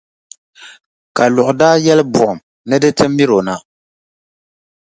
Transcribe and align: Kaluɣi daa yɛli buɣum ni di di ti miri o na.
Kaluɣi 1.17 1.53
daa 1.59 1.75
yɛli 1.85 2.03
buɣum 2.13 2.39
ni 2.67 2.75
di 2.81 2.89
di 2.91 2.95
ti 2.97 3.05
miri 3.07 3.33
o 3.39 3.41
na. 3.47 3.55